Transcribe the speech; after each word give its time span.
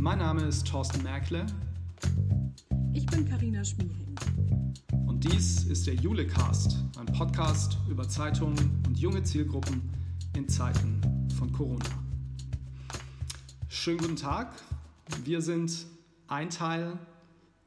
Mein 0.00 0.20
Name 0.20 0.44
ist 0.44 0.66
Thorsten 0.66 1.02
Merkle. 1.02 1.44
Ich 2.94 3.04
bin 3.04 3.28
Karina 3.28 3.62
Schmiehing. 3.62 4.16
Und 5.06 5.22
dies 5.24 5.64
ist 5.64 5.86
der 5.86 5.94
Julecast, 5.94 6.78
ein 6.98 7.04
Podcast 7.04 7.76
über 7.86 8.08
Zeitungen 8.08 8.82
und 8.86 8.98
junge 8.98 9.22
Zielgruppen 9.24 9.90
in 10.34 10.48
Zeiten 10.48 11.02
von 11.36 11.52
Corona. 11.52 11.84
Schönen 13.68 13.98
guten 13.98 14.16
Tag. 14.16 14.54
Wir 15.22 15.42
sind 15.42 15.84
ein 16.28 16.48
Teil 16.48 16.98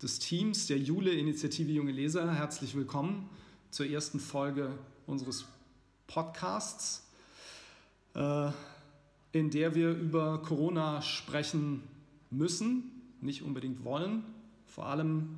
des 0.01 0.17
Teams 0.17 0.65
der 0.65 0.79
Jule-Initiative 0.79 1.71
Junge 1.71 1.91
Leser. 1.91 2.33
Herzlich 2.33 2.73
willkommen 2.73 3.29
zur 3.69 3.85
ersten 3.85 4.19
Folge 4.19 4.71
unseres 5.05 5.45
Podcasts, 6.07 7.07
äh, 8.15 8.49
in 9.33 9.51
der 9.51 9.75
wir 9.75 9.91
über 9.91 10.41
Corona 10.41 11.03
sprechen 11.03 11.92
müssen, 12.37 12.91
nicht 13.21 13.43
unbedingt 13.43 13.83
wollen. 13.83 14.23
Vor 14.65 14.85
allem 14.87 15.37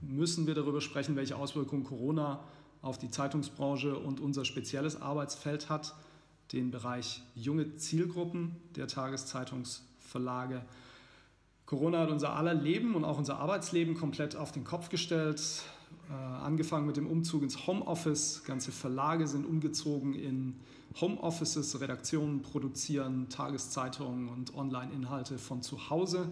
müssen 0.00 0.46
wir 0.46 0.54
darüber 0.54 0.80
sprechen, 0.80 1.16
welche 1.16 1.36
Auswirkungen 1.36 1.84
Corona 1.84 2.40
auf 2.82 2.98
die 2.98 3.10
Zeitungsbranche 3.10 3.98
und 3.98 4.20
unser 4.20 4.44
spezielles 4.44 5.00
Arbeitsfeld 5.00 5.68
hat, 5.68 5.94
den 6.52 6.70
Bereich 6.70 7.22
junge 7.34 7.76
Zielgruppen 7.76 8.56
der 8.76 8.86
Tageszeitungsverlage. 8.86 10.64
Corona 11.64 12.00
hat 12.00 12.10
unser 12.10 12.34
aller 12.34 12.54
Leben 12.54 12.94
und 12.94 13.04
auch 13.04 13.18
unser 13.18 13.38
Arbeitsleben 13.38 13.94
komplett 13.96 14.36
auf 14.36 14.52
den 14.52 14.62
Kopf 14.62 14.88
gestellt. 14.88 15.62
Äh, 16.08 16.12
angefangen 16.12 16.86
mit 16.86 16.96
dem 16.96 17.06
Umzug 17.06 17.42
ins 17.42 17.66
Homeoffice. 17.66 18.44
Ganze 18.44 18.70
Verlage 18.70 19.26
sind 19.26 19.44
umgezogen 19.44 20.14
in 20.14 20.54
Homeoffices. 21.00 21.80
Redaktionen 21.80 22.42
produzieren 22.42 23.28
Tageszeitungen 23.28 24.28
und 24.28 24.54
Online-Inhalte 24.54 25.38
von 25.38 25.62
zu 25.62 25.90
Hause. 25.90 26.28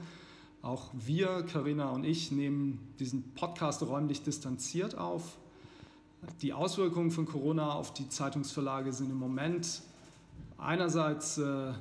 Auch 0.62 0.90
wir, 0.92 1.42
Karina 1.42 1.90
und 1.90 2.04
ich, 2.04 2.30
nehmen 2.30 2.94
diesen 2.98 3.34
Podcast 3.34 3.82
räumlich 3.82 4.22
distanziert 4.22 4.96
auf. 4.96 5.38
Die 6.40 6.52
Auswirkungen 6.52 7.10
von 7.10 7.26
Corona 7.26 7.72
auf 7.72 7.92
die 7.92 8.08
Zeitungsverlage 8.08 8.92
sind 8.92 9.10
im 9.10 9.18
Moment 9.18 9.82
einerseits 10.56 11.36
äh, 11.38 11.72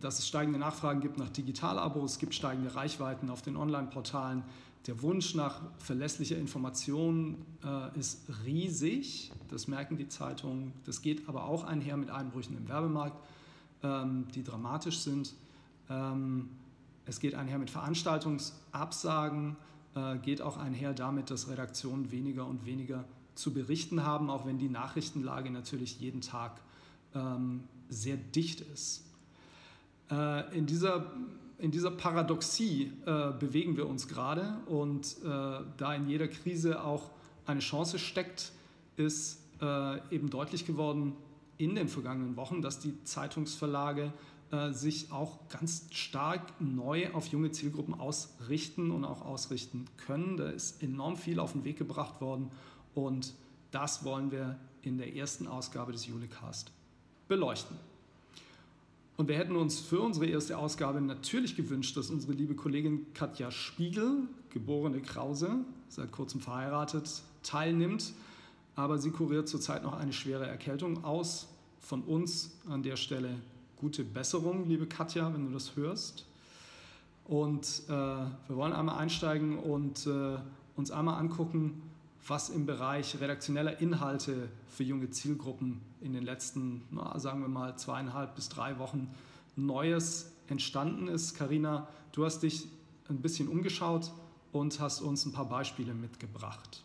dass 0.00 0.18
es 0.18 0.28
steigende 0.28 0.58
Nachfragen 0.58 1.00
gibt 1.00 1.18
nach 1.18 1.30
Digitalabos, 1.30 2.12
es 2.12 2.18
gibt 2.18 2.34
steigende 2.34 2.74
Reichweiten 2.74 3.30
auf 3.30 3.42
den 3.42 3.56
Online-Portalen. 3.56 4.42
Der 4.86 5.02
Wunsch 5.02 5.34
nach 5.34 5.62
verlässlicher 5.78 6.36
Information 6.36 7.44
äh, 7.64 7.98
ist 7.98 8.22
riesig, 8.44 9.32
das 9.48 9.66
merken 9.66 9.96
die 9.96 10.08
Zeitungen. 10.08 10.72
Das 10.84 11.02
geht 11.02 11.28
aber 11.28 11.46
auch 11.46 11.64
einher 11.64 11.96
mit 11.96 12.10
Einbrüchen 12.10 12.56
im 12.56 12.68
Werbemarkt, 12.68 13.16
ähm, 13.82 14.28
die 14.34 14.44
dramatisch 14.44 14.98
sind. 15.00 15.34
Ähm, 15.90 16.50
es 17.04 17.18
geht 17.18 17.34
einher 17.34 17.58
mit 17.58 17.70
Veranstaltungsabsagen, 17.70 19.56
äh, 19.96 20.18
geht 20.18 20.40
auch 20.40 20.56
einher 20.56 20.94
damit, 20.94 21.30
dass 21.30 21.48
Redaktionen 21.48 22.12
weniger 22.12 22.46
und 22.46 22.64
weniger 22.64 23.04
zu 23.34 23.52
berichten 23.52 24.04
haben, 24.04 24.30
auch 24.30 24.46
wenn 24.46 24.58
die 24.58 24.68
Nachrichtenlage 24.68 25.50
natürlich 25.50 26.00
jeden 26.00 26.20
Tag 26.20 26.60
ähm, 27.14 27.64
sehr 27.88 28.16
dicht 28.16 28.60
ist. 28.60 29.04
Äh, 30.10 30.56
in, 30.56 30.66
dieser, 30.66 31.12
in 31.58 31.70
dieser 31.70 31.90
Paradoxie 31.90 32.92
äh, 33.06 33.32
bewegen 33.38 33.76
wir 33.76 33.88
uns 33.88 34.08
gerade 34.08 34.58
und 34.66 35.16
äh, 35.24 35.60
da 35.76 35.94
in 35.94 36.08
jeder 36.08 36.28
Krise 36.28 36.82
auch 36.82 37.10
eine 37.46 37.60
Chance 37.60 37.98
steckt, 37.98 38.52
ist 38.96 39.40
äh, 39.60 40.14
eben 40.14 40.28
deutlich 40.30 40.66
geworden 40.66 41.14
in 41.58 41.74
den 41.74 41.88
vergangenen 41.88 42.36
Wochen, 42.36 42.60
dass 42.60 42.78
die 42.78 43.02
Zeitungsverlage 43.04 44.12
äh, 44.50 44.72
sich 44.72 45.10
auch 45.10 45.48
ganz 45.48 45.86
stark 45.92 46.60
neu 46.60 47.10
auf 47.12 47.26
junge 47.28 47.50
Zielgruppen 47.50 47.94
ausrichten 47.94 48.90
und 48.90 49.04
auch 49.04 49.22
ausrichten 49.22 49.86
können. 49.96 50.36
Da 50.36 50.50
ist 50.50 50.82
enorm 50.82 51.16
viel 51.16 51.40
auf 51.40 51.52
den 51.52 51.64
Weg 51.64 51.78
gebracht 51.78 52.20
worden 52.20 52.50
und 52.94 53.32
das 53.70 54.04
wollen 54.04 54.30
wir 54.30 54.58
in 54.82 54.98
der 54.98 55.16
ersten 55.16 55.46
Ausgabe 55.46 55.92
des 55.92 56.06
Julecast 56.06 56.70
beleuchten. 57.28 57.76
Und 59.16 59.28
wir 59.28 59.36
hätten 59.36 59.56
uns 59.56 59.80
für 59.80 60.00
unsere 60.00 60.26
erste 60.26 60.58
Ausgabe 60.58 61.00
natürlich 61.00 61.56
gewünscht, 61.56 61.96
dass 61.96 62.10
unsere 62.10 62.34
liebe 62.34 62.54
Kollegin 62.54 63.06
Katja 63.14 63.50
Spiegel, 63.50 64.28
geborene 64.50 65.00
Krause, 65.00 65.64
seit 65.88 66.12
kurzem 66.12 66.40
verheiratet, 66.40 67.22
teilnimmt. 67.42 68.12
Aber 68.74 68.98
sie 68.98 69.10
kuriert 69.10 69.48
zurzeit 69.48 69.82
noch 69.82 69.94
eine 69.94 70.12
schwere 70.12 70.46
Erkältung 70.46 71.02
aus. 71.04 71.48
Von 71.80 72.02
uns 72.02 72.58
an 72.68 72.82
der 72.82 72.96
Stelle 72.96 73.36
gute 73.76 74.04
Besserung, 74.04 74.68
liebe 74.68 74.86
Katja, 74.86 75.32
wenn 75.32 75.46
du 75.46 75.52
das 75.52 75.76
hörst. 75.76 76.26
Und 77.24 77.82
äh, 77.88 77.92
wir 77.92 78.30
wollen 78.48 78.72
einmal 78.72 78.98
einsteigen 78.98 79.58
und 79.58 80.06
äh, 80.06 80.36
uns 80.76 80.90
einmal 80.90 81.18
angucken, 81.18 81.82
was 82.28 82.48
im 82.48 82.66
Bereich 82.66 83.20
redaktioneller 83.20 83.80
Inhalte 83.80 84.48
für 84.68 84.82
junge 84.82 85.10
Zielgruppen 85.10 85.80
in 86.00 86.12
den 86.12 86.24
letzten, 86.24 86.82
na, 86.90 87.18
sagen 87.18 87.40
wir 87.40 87.48
mal, 87.48 87.76
zweieinhalb 87.76 88.34
bis 88.34 88.48
drei 88.48 88.78
Wochen 88.78 89.14
Neues 89.54 90.32
entstanden 90.48 91.08
ist. 91.08 91.34
Karina, 91.34 91.88
du 92.12 92.24
hast 92.24 92.42
dich 92.42 92.68
ein 93.08 93.20
bisschen 93.20 93.48
umgeschaut 93.48 94.12
und 94.52 94.80
hast 94.80 95.00
uns 95.00 95.24
ein 95.24 95.32
paar 95.32 95.48
Beispiele 95.48 95.94
mitgebracht. 95.94 96.82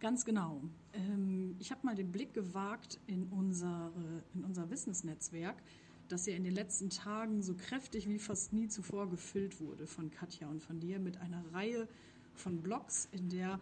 Ganz 0.00 0.24
genau. 0.24 0.60
Ähm, 0.92 1.54
ich 1.60 1.70
habe 1.70 1.86
mal 1.86 1.94
den 1.94 2.10
Blick 2.10 2.34
gewagt 2.34 2.98
in 3.06 3.28
unser, 3.28 3.92
in 4.34 4.44
unser 4.44 4.68
Wissensnetzwerk, 4.68 5.56
das 6.08 6.26
ja 6.26 6.34
in 6.34 6.42
den 6.42 6.54
letzten 6.54 6.90
Tagen 6.90 7.40
so 7.40 7.54
kräftig 7.54 8.08
wie 8.08 8.18
fast 8.18 8.52
nie 8.52 8.66
zuvor 8.66 9.08
gefüllt 9.08 9.60
wurde 9.60 9.86
von 9.86 10.10
Katja 10.10 10.48
und 10.48 10.60
von 10.60 10.80
dir 10.80 10.98
mit 10.98 11.18
einer 11.18 11.42
Reihe 11.52 11.88
von 12.34 12.62
Blogs, 12.62 13.08
in 13.12 13.28
der 13.28 13.60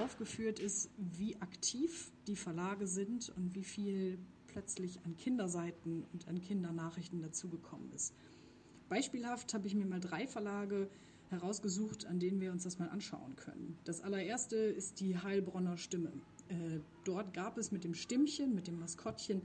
aufgeführt 0.00 0.58
ist, 0.58 0.90
wie 0.96 1.40
aktiv 1.40 2.10
die 2.26 2.36
Verlage 2.36 2.86
sind 2.86 3.32
und 3.36 3.54
wie 3.54 3.64
viel 3.64 4.18
plötzlich 4.48 4.98
an 5.04 5.16
Kinderseiten 5.16 6.04
und 6.12 6.26
an 6.28 6.40
Kindernachrichten 6.40 7.20
dazugekommen 7.20 7.92
ist. 7.92 8.14
Beispielhaft 8.88 9.54
habe 9.54 9.66
ich 9.66 9.74
mir 9.74 9.86
mal 9.86 10.00
drei 10.00 10.26
Verlage 10.26 10.88
herausgesucht, 11.30 12.06
an 12.06 12.18
denen 12.18 12.40
wir 12.40 12.52
uns 12.52 12.64
das 12.64 12.78
mal 12.78 12.88
anschauen 12.88 13.36
können. 13.36 13.78
Das 13.84 14.00
allererste 14.00 14.56
ist 14.56 15.00
die 15.00 15.16
Heilbronner 15.16 15.76
Stimme. 15.76 16.12
Äh, 16.48 16.80
dort 17.04 17.34
gab 17.34 17.58
es 17.58 17.70
mit 17.70 17.84
dem 17.84 17.94
Stimmchen, 17.94 18.54
mit 18.54 18.66
dem 18.66 18.78
Maskottchen 18.78 19.42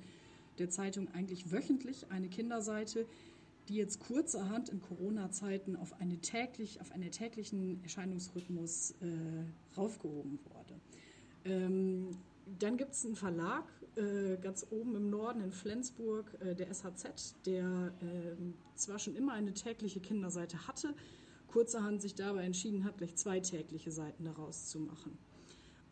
der 0.59 0.69
Zeitung 0.69 1.09
eigentlich 1.13 1.51
wöchentlich 1.51 2.09
eine 2.09 2.29
Kinderseite, 2.29 3.05
die 3.69 3.75
jetzt 3.75 3.99
kurzerhand 3.99 4.69
in 4.69 4.81
Corona-Zeiten 4.81 5.75
auf, 5.75 5.99
eine 5.99 6.17
täglich, 6.17 6.81
auf 6.81 6.91
einen 6.91 7.11
täglichen 7.11 7.81
Erscheinungsrhythmus 7.83 8.91
äh, 9.01 9.75
raufgehoben 9.77 10.39
wurde. 10.45 10.79
Ähm, 11.45 12.09
dann 12.59 12.77
gibt 12.77 12.93
es 12.93 13.05
einen 13.05 13.15
Verlag 13.15 13.65
äh, 13.95 14.37
ganz 14.37 14.65
oben 14.69 14.95
im 14.95 15.09
Norden 15.09 15.41
in 15.41 15.51
Flensburg, 15.51 16.25
äh, 16.41 16.55
der 16.55 16.73
SHZ, 16.73 17.35
der 17.45 17.93
äh, 18.01 18.35
zwar 18.75 18.99
schon 18.99 19.15
immer 19.15 19.33
eine 19.33 19.53
tägliche 19.53 19.99
Kinderseite 19.99 20.67
hatte, 20.67 20.93
kurzerhand 21.47 22.01
sich 22.01 22.15
dabei 22.15 22.43
entschieden 22.43 22.83
hat, 22.83 22.97
gleich 22.97 23.15
zwei 23.15 23.39
tägliche 23.39 23.91
Seiten 23.91 24.25
daraus 24.25 24.67
zu 24.69 24.79
machen. 24.79 25.17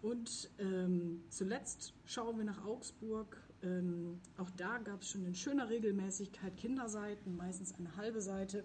Und 0.02 0.50
ähm, 0.58 1.22
zuletzt 1.30 1.94
schauen 2.06 2.38
wir 2.38 2.46
nach 2.46 2.66
Augsburg. 2.66 3.38
Ähm, 3.64 4.20
auch 4.38 4.50
da 4.52 4.80
gab 4.80 5.02
es 5.02 5.10
schon 5.10 5.26
in 5.26 5.36
schöner 5.36 5.70
Regelmäßigkeit 5.70 6.56
Kinderseiten, 6.58 7.36
meistens 7.36 7.74
eine 7.78 7.96
halbe 7.96 8.22
Seite. 8.22 8.64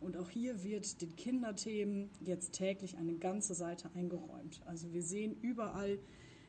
Und 0.00 0.16
auch 0.16 0.28
hier 0.28 0.62
wird 0.62 1.00
den 1.00 1.16
Kinderthemen 1.16 2.10
jetzt 2.20 2.52
täglich 2.52 2.96
eine 2.96 3.14
ganze 3.14 3.54
Seite 3.54 3.90
eingeräumt. 3.94 4.60
Also 4.66 4.92
wir 4.92 5.02
sehen 5.02 5.36
überall, 5.40 5.98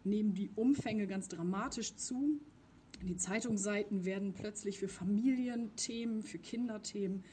nehmen 0.03 0.33
die 0.33 0.49
Umfänge 0.55 1.07
ganz 1.07 1.27
dramatisch 1.27 1.95
zu. 1.95 2.39
Die 3.03 3.17
Zeitungsseiten 3.17 4.05
werden 4.05 4.33
plötzlich 4.33 4.79
für 4.79 4.87
Familienthemen, 4.87 6.23
für 6.23 6.39
Kinderthemen 6.39 7.23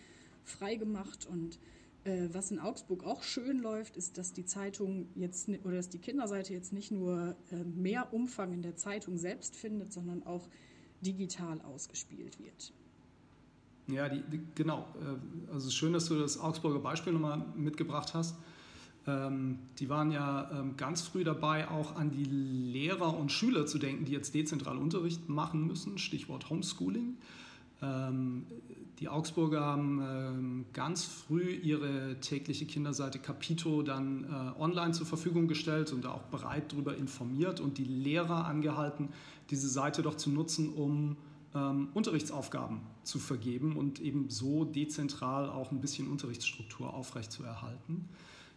freigemacht 0.44 1.26
und 1.26 1.58
was 2.04 2.50
in 2.50 2.58
Augsburg 2.58 3.04
auch 3.04 3.22
schön 3.22 3.60
läuft, 3.60 3.96
ist, 3.96 4.18
dass 4.18 4.32
die 4.32 4.44
Zeitung 4.44 5.06
jetzt 5.14 5.48
oder 5.48 5.76
dass 5.76 5.88
die 5.88 5.98
Kinderseite 5.98 6.52
jetzt 6.52 6.72
nicht 6.72 6.90
nur 6.90 7.36
äh, 7.52 7.56
mehr 7.64 8.12
Umfang 8.12 8.52
in 8.52 8.62
der 8.62 8.76
Zeitung 8.76 9.16
selbst 9.16 9.54
findet, 9.54 9.92
sondern 9.92 10.24
auch 10.24 10.48
digital 11.00 11.60
ausgespielt 11.60 12.38
wird. 12.40 12.72
Ja, 13.88 14.08
die, 14.08 14.22
die, 14.22 14.40
genau. 14.54 14.86
Äh, 15.00 15.52
also 15.52 15.70
schön, 15.70 15.92
dass 15.92 16.06
du 16.06 16.18
das 16.18 16.38
Augsburger 16.38 16.80
Beispiel 16.80 17.12
nochmal 17.12 17.44
mitgebracht 17.56 18.14
hast. 18.14 18.36
Ähm, 19.06 19.58
die 19.78 19.88
waren 19.88 20.12
ja 20.12 20.50
ähm, 20.52 20.76
ganz 20.76 21.02
früh 21.02 21.24
dabei, 21.24 21.68
auch 21.68 21.96
an 21.96 22.10
die 22.10 22.24
Lehrer 22.24 23.16
und 23.16 23.32
Schüler 23.32 23.66
zu 23.66 23.78
denken, 23.78 24.04
die 24.04 24.12
jetzt 24.12 24.34
dezentral 24.34 24.76
Unterricht 24.76 25.28
machen 25.28 25.66
müssen, 25.66 25.98
Stichwort 25.98 26.50
Homeschooling. 26.50 27.16
Ähm, 27.82 28.46
die 28.98 29.08
Augsburger 29.08 29.60
haben 29.60 30.00
ähm, 30.00 30.64
ganz 30.72 31.04
früh 31.04 31.50
ihre 31.50 32.20
tägliche 32.20 32.66
Kinderseite 32.66 33.18
Capito 33.18 33.82
dann 33.82 34.24
äh, 34.24 34.60
online 34.60 34.92
zur 34.92 35.06
Verfügung 35.06 35.48
gestellt 35.48 35.92
und 35.92 36.06
auch 36.06 36.22
bereit 36.22 36.72
darüber 36.72 36.96
informiert 36.96 37.58
und 37.58 37.78
die 37.78 37.84
Lehrer 37.84 38.44
angehalten, 38.46 39.08
diese 39.50 39.68
Seite 39.68 40.02
doch 40.02 40.14
zu 40.14 40.30
nutzen, 40.30 40.72
um 40.72 41.16
ähm, 41.54 41.88
Unterrichtsaufgaben 41.94 42.80
zu 43.02 43.18
vergeben 43.18 43.76
und 43.76 44.00
eben 44.00 44.30
so 44.30 44.64
dezentral 44.64 45.48
auch 45.50 45.72
ein 45.72 45.80
bisschen 45.80 46.08
Unterrichtsstruktur 46.08 46.94
aufrechtzuerhalten. 46.94 48.08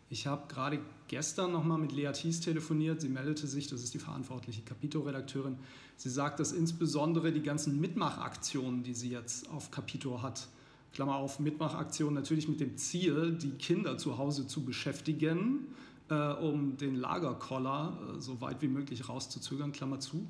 Ich 0.09 0.27
habe 0.27 0.47
gerade 0.47 0.79
gestern 1.07 1.51
nochmal 1.51 1.79
mit 1.79 1.91
Lea 1.91 2.11
Thies 2.11 2.39
telefoniert. 2.39 3.01
Sie 3.01 3.09
meldete 3.09 3.47
sich, 3.47 3.67
das 3.67 3.81
ist 3.81 3.93
die 3.93 3.99
verantwortliche 3.99 4.61
Capito-Redakteurin. 4.61 5.57
Sie 5.97 6.09
sagt, 6.09 6.39
dass 6.39 6.51
insbesondere 6.51 7.31
die 7.31 7.41
ganzen 7.41 7.79
Mitmachaktionen, 7.79 8.83
die 8.83 8.93
sie 8.93 9.09
jetzt 9.09 9.49
auf 9.49 9.71
Capito 9.71 10.21
hat, 10.21 10.47
Klammer 10.93 11.15
auf, 11.15 11.39
Mitmachaktionen 11.39 12.13
natürlich 12.13 12.47
mit 12.47 12.59
dem 12.59 12.77
Ziel, 12.77 13.33
die 13.33 13.51
Kinder 13.51 13.97
zu 13.97 14.17
Hause 14.17 14.47
zu 14.47 14.63
beschäftigen, 14.63 15.67
äh, 16.09 16.15
um 16.15 16.77
den 16.77 16.95
Lagerkoller 16.95 17.97
äh, 18.15 18.21
so 18.21 18.39
weit 18.39 18.61
wie 18.61 18.67
möglich 18.67 19.09
rauszuzögern, 19.09 19.71
Klammer 19.71 19.99
zu. 19.99 20.25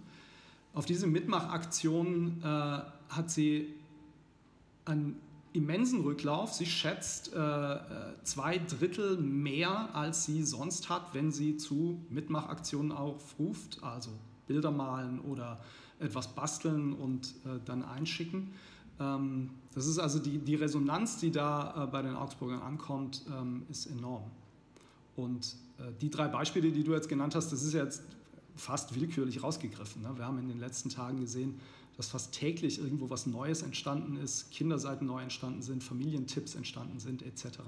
Auf 0.74 0.86
diese 0.86 1.06
Mitmachaktionen 1.06 2.42
äh, 2.42 2.46
hat 2.46 3.30
sie 3.30 3.74
einen 4.86 5.20
immensen 5.56 6.02
Rücklauf. 6.02 6.54
Sie 6.54 6.66
schätzt 6.66 7.34
äh, 7.34 7.40
äh, 7.40 7.80
zwei 8.24 8.58
Drittel 8.58 9.18
mehr, 9.18 9.96
als 9.96 10.26
sie 10.26 10.44
sonst 10.44 10.90
hat, 10.90 11.14
wenn 11.14 11.32
sie 11.32 11.58
zu 11.58 12.06
Mitmachaktionen 12.10 12.92
aufruft, 12.92 13.84
also 13.84 14.12
Bilder 14.48 14.72
malen 14.72 15.20
oder 15.20 15.60
etwas 16.00 16.28
basteln 16.34 16.94
und 16.94 17.28
äh, 17.46 17.60
dann 17.66 17.84
einschicken. 17.84 18.52
Ähm, 19.00 19.50
das 19.74 19.88
ist 19.88 20.00
also 20.00 20.20
die, 20.20 20.38
die 20.38 20.56
Resonanz, 20.56 21.18
die 21.18 21.32
da 21.32 21.84
äh, 21.84 21.88
bei 21.88 22.02
den 22.02 22.16
Augsburgern 22.16 22.62
ankommt, 22.62 23.24
ähm, 23.30 23.64
ist 23.70 23.88
enorm. 23.88 24.24
Und 25.16 25.56
äh, 25.78 25.84
die 26.02 26.10
drei 26.10 26.28
Beispiele, 26.28 26.72
die 26.72 26.84
du 26.84 26.94
jetzt 26.94 27.10
genannt 27.10 27.36
hast, 27.36 27.52
das 27.52 27.64
ist 27.64 27.74
jetzt 27.74 28.04
fast 28.56 28.96
willkürlich 28.96 29.44
rausgegriffen. 29.44 30.02
Ne? 30.02 30.12
Wir 30.16 30.26
haben 30.26 30.40
in 30.40 30.48
den 30.48 30.60
letzten 30.60 30.90
Tagen 30.90 31.20
gesehen, 31.20 31.60
dass 31.98 32.10
fast 32.10 32.34
täglich 32.34 32.80
irgendwo 32.80 33.10
was 33.10 33.26
Neues 33.26 33.62
entstanden 33.62 34.18
ist, 34.18 34.52
Kinderseiten 34.52 35.06
neu 35.06 35.22
entstanden 35.22 35.62
sind, 35.62 35.84
Familientipps 35.84 36.56
entstanden 36.56 37.00
sind 37.00 37.22
etc. 37.22 37.60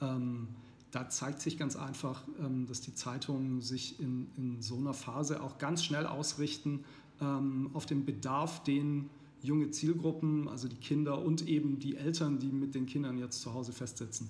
Ähm, 0.00 0.48
da 0.90 1.08
zeigt 1.08 1.40
sich 1.40 1.58
ganz 1.58 1.76
einfach, 1.76 2.22
ähm, 2.38 2.66
dass 2.66 2.80
die 2.80 2.94
Zeitungen 2.94 3.60
sich 3.60 4.00
in, 4.00 4.28
in, 4.36 4.62
so 4.62 4.76
einer 4.76 4.94
Phase 4.94 5.42
auch 5.42 5.58
ganz 5.58 5.84
schnell 5.84 6.06
ausrichten 6.06 6.84
ähm, 7.20 7.70
auf 7.74 7.84
den 7.84 8.04
Bedarf, 8.04 8.62
den 8.62 9.10
junge 9.42 9.70
Zielgruppen, 9.70 10.48
also 10.48 10.66
die 10.68 10.76
Kinder 10.76 11.22
und 11.22 11.46
eben 11.46 11.78
die 11.78 11.96
Eltern, 11.96 12.38
die 12.38 12.48
mit 12.48 12.74
den 12.74 12.86
Kindern 12.86 13.18
jetzt 13.18 13.40
zu 13.40 13.54
Hause 13.54 13.72
festsitzen, 13.72 14.28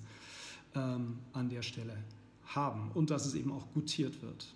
ähm, 0.75 1.19
an 1.33 1.49
der 1.49 1.61
Stelle 1.61 1.97
haben 2.45 2.91
und 2.93 3.09
dass 3.09 3.25
es 3.25 3.35
eben 3.35 3.51
auch 3.51 3.71
gutiert 3.73 4.21
wird. 4.21 4.53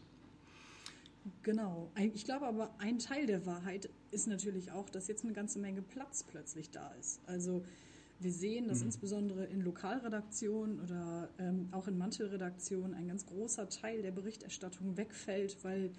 Genau. 1.42 1.92
Ich 2.14 2.26
glaube 2.26 2.48
aber, 2.48 2.74
ein 2.80 3.00
Teil 3.00 3.26
der 3.26 3.46
Wahrheit 3.46 3.90
ist 4.12 4.28
natürlich 4.28 4.72
auch, 4.72 4.90
dass 4.90 5.08
jetzt 5.08 5.24
eine 5.24 5.34
ganze 5.34 5.60
Menge 5.60 5.82
Platz 5.82 6.24
plötzlich 6.24 6.70
da 6.72 6.92
ist. 7.00 7.22
Also 7.28 7.64
wir 8.20 8.32
sehen, 8.32 8.68
dass 8.68 8.80
mhm. 8.80 8.88
insbesondere 8.88 9.46
in 9.46 9.62
Lokalredaktionen 9.62 10.80
oder 10.82 11.30
ähm, 11.40 11.70
auch 11.72 11.88
in 11.88 11.98
Mantelredaktionen 11.98 12.94
ein 12.94 13.08
ganz 13.08 13.26
großer 13.26 13.70
Teil 13.70 14.02
der 14.02 14.12
Berichterstattung 14.12 14.98
wegfällt, 14.98 15.58
weil 15.64 15.92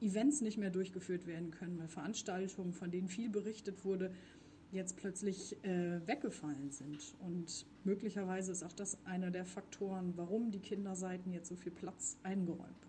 Events 0.00 0.40
nicht 0.42 0.58
mehr 0.58 0.70
durchgeführt 0.70 1.26
werden 1.26 1.50
können, 1.50 1.78
weil 1.78 1.88
Veranstaltungen, 1.88 2.72
von 2.72 2.90
denen 2.90 3.08
viel 3.08 3.30
berichtet 3.30 3.84
wurde, 3.84 4.12
jetzt 4.72 4.96
plötzlich 4.96 5.56
äh, 5.64 6.06
weggefallen 6.06 6.70
sind. 6.70 7.14
Und 7.20 7.66
möglicherweise 7.84 8.52
ist 8.52 8.62
auch 8.62 8.72
das 8.72 8.98
einer 9.04 9.30
der 9.30 9.44
Faktoren, 9.44 10.12
warum 10.16 10.50
die 10.50 10.60
Kinderseiten 10.60 11.32
jetzt 11.32 11.48
so 11.48 11.56
viel 11.56 11.72
Platz 11.72 12.18
eingeräumt. 12.22 12.85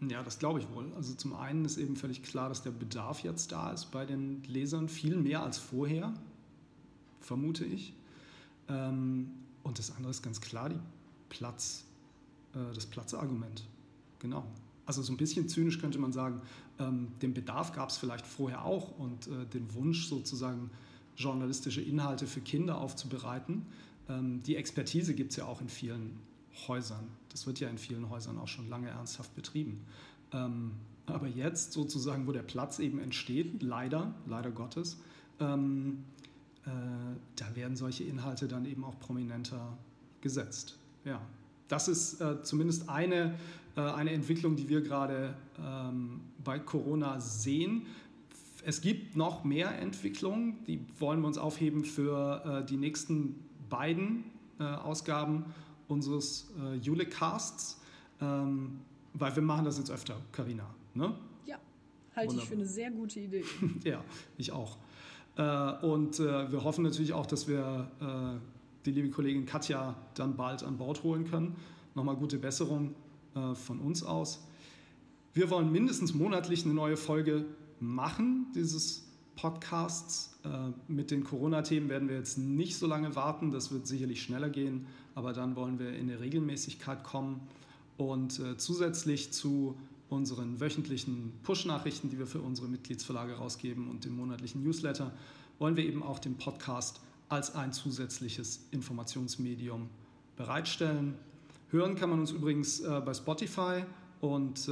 Ja, 0.00 0.22
das 0.22 0.38
glaube 0.38 0.60
ich 0.60 0.70
wohl. 0.72 0.92
Also 0.94 1.14
zum 1.14 1.34
einen 1.34 1.64
ist 1.64 1.76
eben 1.76 1.96
völlig 1.96 2.22
klar, 2.22 2.48
dass 2.48 2.62
der 2.62 2.70
Bedarf 2.70 3.24
jetzt 3.24 3.50
da 3.50 3.72
ist 3.72 3.86
bei 3.90 4.06
den 4.06 4.44
Lesern, 4.44 4.88
viel 4.88 5.16
mehr 5.16 5.42
als 5.42 5.58
vorher, 5.58 6.14
vermute 7.20 7.64
ich. 7.64 7.94
Ähm, 8.68 9.30
und 9.64 9.78
das 9.78 9.90
andere 9.96 10.10
ist 10.10 10.22
ganz 10.22 10.40
klar 10.40 10.68
die 10.68 10.78
Platz, 11.28 11.84
äh, 12.54 12.72
das 12.74 12.86
Platzargument. 12.86 13.64
Genau. 14.20 14.44
Also 14.86 15.02
so 15.02 15.12
ein 15.12 15.16
bisschen 15.16 15.48
zynisch 15.48 15.80
könnte 15.80 15.98
man 15.98 16.12
sagen, 16.12 16.40
ähm, 16.78 17.08
den 17.20 17.34
Bedarf 17.34 17.72
gab 17.72 17.90
es 17.90 17.96
vielleicht 17.96 18.26
vorher 18.26 18.64
auch 18.64 18.96
und 18.98 19.26
äh, 19.26 19.46
den 19.46 19.74
Wunsch 19.74 20.06
sozusagen 20.06 20.70
journalistische 21.16 21.82
Inhalte 21.82 22.26
für 22.26 22.40
Kinder 22.40 22.78
aufzubereiten. 22.78 23.66
Ähm, 24.08 24.42
die 24.44 24.54
Expertise 24.54 25.14
gibt 25.14 25.32
es 25.32 25.36
ja 25.36 25.44
auch 25.44 25.60
in 25.60 25.68
vielen 25.68 26.18
Häusern. 26.66 27.06
Das 27.30 27.46
wird 27.46 27.60
ja 27.60 27.68
in 27.68 27.78
vielen 27.78 28.10
Häusern 28.10 28.38
auch 28.38 28.48
schon 28.48 28.68
lange 28.68 28.88
ernsthaft 28.88 29.34
betrieben. 29.34 29.84
Ähm, 30.32 30.72
aber 31.06 31.26
jetzt 31.26 31.72
sozusagen, 31.72 32.26
wo 32.26 32.32
der 32.32 32.42
Platz 32.42 32.78
eben 32.78 32.98
entsteht, 32.98 33.62
leider, 33.62 34.14
leider 34.26 34.50
Gottes, 34.50 34.98
ähm, 35.40 36.04
äh, 36.66 36.70
da 37.36 37.56
werden 37.56 37.76
solche 37.76 38.04
Inhalte 38.04 38.48
dann 38.48 38.66
eben 38.66 38.84
auch 38.84 38.98
prominenter 38.98 39.78
gesetzt. 40.20 40.76
Ja, 41.04 41.20
das 41.68 41.88
ist 41.88 42.20
äh, 42.20 42.42
zumindest 42.42 42.88
eine, 42.88 43.34
äh, 43.76 43.80
eine 43.80 44.10
Entwicklung, 44.10 44.56
die 44.56 44.68
wir 44.68 44.82
gerade 44.82 45.34
ähm, 45.58 46.20
bei 46.44 46.58
Corona 46.58 47.20
sehen. 47.20 47.86
Es 48.64 48.80
gibt 48.80 49.16
noch 49.16 49.44
mehr 49.44 49.80
Entwicklungen, 49.80 50.64
die 50.66 50.84
wollen 50.98 51.20
wir 51.20 51.28
uns 51.28 51.38
aufheben 51.38 51.84
für 51.84 52.62
äh, 52.62 52.66
die 52.66 52.76
nächsten 52.76 53.36
beiden 53.70 54.24
äh, 54.58 54.64
Ausgaben 54.64 55.44
unseres 55.88 56.50
äh, 56.60 56.76
Jule-Casts, 56.76 57.80
ähm, 58.20 58.80
weil 59.14 59.34
wir 59.34 59.42
machen 59.42 59.64
das 59.64 59.78
jetzt 59.78 59.90
öfter, 59.90 60.16
Karina. 60.32 60.66
Ne? 60.94 61.14
Ja, 61.46 61.56
halte 62.14 62.36
ich 62.36 62.44
für 62.44 62.54
eine 62.54 62.66
sehr 62.66 62.90
gute 62.90 63.20
Idee. 63.20 63.44
ja, 63.84 64.04
ich 64.36 64.52
auch. 64.52 64.76
Äh, 65.36 65.86
und 65.86 66.20
äh, 66.20 66.50
wir 66.52 66.62
hoffen 66.64 66.84
natürlich 66.84 67.12
auch, 67.12 67.26
dass 67.26 67.48
wir 67.48 67.90
äh, 68.00 68.38
die 68.84 68.92
liebe 68.92 69.10
Kollegin 69.10 69.46
Katja 69.46 69.96
dann 70.14 70.36
bald 70.36 70.62
an 70.62 70.76
Bord 70.76 71.02
holen 71.02 71.24
können. 71.24 71.56
Nochmal 71.94 72.16
gute 72.16 72.38
Besserung 72.38 72.94
äh, 73.34 73.54
von 73.54 73.80
uns 73.80 74.02
aus. 74.02 74.44
Wir 75.34 75.50
wollen 75.50 75.70
mindestens 75.70 76.14
monatlich 76.14 76.64
eine 76.64 76.74
neue 76.74 76.96
Folge 76.96 77.44
machen, 77.80 78.46
dieses 78.54 79.07
Podcasts. 79.38 80.36
Äh, 80.44 80.48
mit 80.88 81.12
den 81.12 81.22
Corona-Themen 81.22 81.88
werden 81.88 82.08
wir 82.08 82.16
jetzt 82.16 82.38
nicht 82.38 82.76
so 82.76 82.88
lange 82.88 83.14
warten, 83.14 83.52
das 83.52 83.70
wird 83.70 83.86
sicherlich 83.86 84.20
schneller 84.20 84.50
gehen, 84.50 84.86
aber 85.14 85.32
dann 85.32 85.54
wollen 85.54 85.78
wir 85.78 85.92
in 85.92 86.10
eine 86.10 86.18
Regelmäßigkeit 86.18 87.04
kommen 87.04 87.40
und 87.98 88.40
äh, 88.40 88.56
zusätzlich 88.56 89.32
zu 89.32 89.76
unseren 90.08 90.58
wöchentlichen 90.58 91.32
Push-Nachrichten, 91.44 92.10
die 92.10 92.18
wir 92.18 92.26
für 92.26 92.40
unsere 92.40 92.66
Mitgliedsverlage 92.66 93.34
rausgeben 93.34 93.88
und 93.88 94.04
dem 94.04 94.16
monatlichen 94.16 94.64
Newsletter, 94.64 95.12
wollen 95.60 95.76
wir 95.76 95.84
eben 95.84 96.02
auch 96.02 96.18
den 96.18 96.36
Podcast 96.36 97.00
als 97.28 97.54
ein 97.54 97.72
zusätzliches 97.72 98.66
Informationsmedium 98.72 99.88
bereitstellen. 100.36 101.14
Hören 101.70 101.94
kann 101.94 102.10
man 102.10 102.18
uns 102.18 102.32
übrigens 102.32 102.80
äh, 102.80 103.00
bei 103.04 103.14
Spotify 103.14 103.84
und 104.20 104.68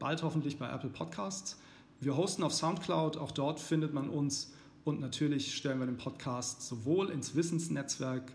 bald 0.00 0.24
hoffentlich 0.24 0.58
bei 0.58 0.68
Apple 0.68 0.90
Podcasts. 0.90 1.56
Wir 2.00 2.16
hosten 2.16 2.44
auf 2.44 2.54
SoundCloud, 2.54 3.16
auch 3.16 3.32
dort 3.32 3.58
findet 3.58 3.92
man 3.92 4.08
uns 4.08 4.52
und 4.84 5.00
natürlich 5.00 5.56
stellen 5.56 5.80
wir 5.80 5.86
den 5.86 5.96
Podcast 5.96 6.62
sowohl 6.62 7.10
ins 7.10 7.34
Wissensnetzwerk 7.34 8.30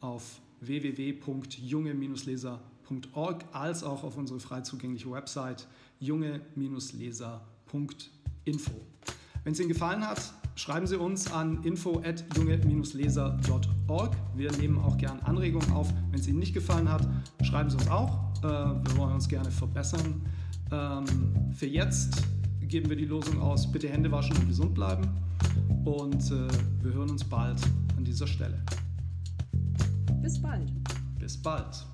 auf 0.00 0.42
www.junge-leser.org 0.60 3.44
als 3.52 3.84
auch 3.84 4.04
auf 4.04 4.18
unsere 4.18 4.38
frei 4.38 4.60
zugängliche 4.60 5.10
Website 5.10 5.66
junge-leser.info. 5.98 8.72
Wenn 9.44 9.52
es 9.52 9.60
Ihnen 9.60 9.70
gefallen 9.70 10.06
hat, 10.06 10.20
schreiben 10.54 10.86
Sie 10.86 10.98
uns 10.98 11.32
an 11.32 11.64
info@junge-leser.org. 11.64 14.14
Wir 14.34 14.52
nehmen 14.52 14.78
auch 14.78 14.98
gerne 14.98 15.26
Anregungen 15.26 15.72
auf. 15.72 15.90
Wenn 16.10 16.20
es 16.20 16.28
Ihnen 16.28 16.40
nicht 16.40 16.52
gefallen 16.52 16.92
hat, 16.92 17.08
schreiben 17.42 17.70
Sie 17.70 17.76
uns 17.76 17.88
auch. 17.88 18.18
Äh, 18.42 18.48
wir 18.48 18.94
wollen 18.98 19.14
uns 19.14 19.26
gerne 19.26 19.50
verbessern. 19.50 20.20
Ähm, 20.70 21.06
für 21.54 21.66
jetzt 21.66 22.22
geben 22.68 22.88
wir 22.88 22.96
die 22.96 23.04
Losung 23.04 23.40
aus, 23.40 23.70
bitte 23.70 23.88
Hände 23.88 24.10
waschen 24.10 24.36
und 24.36 24.48
gesund 24.48 24.74
bleiben. 24.74 25.08
Und 25.84 26.30
äh, 26.30 26.48
wir 26.82 26.92
hören 26.92 27.10
uns 27.10 27.24
bald 27.24 27.60
an 27.96 28.04
dieser 28.04 28.26
Stelle. 28.26 28.62
Bis 30.20 30.40
bald. 30.40 30.72
Bis 31.18 31.36
bald. 31.40 31.86